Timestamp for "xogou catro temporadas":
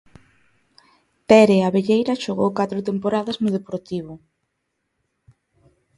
2.23-3.37